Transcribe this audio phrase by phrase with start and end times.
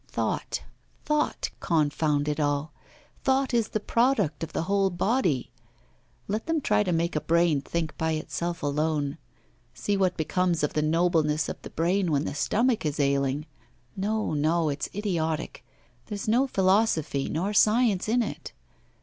[0.07, 0.63] Thought,
[1.05, 2.73] thought, confound it all!
[3.23, 5.51] thought is the product of the whole body.
[6.27, 9.19] Let them try to make a brain think by itself alone;
[9.75, 13.45] see what becomes of the nobleness of the brain when the stomach is ailing!
[13.95, 15.63] No, no, it's idiotic;
[16.07, 18.53] there is no philosophy nor science in it!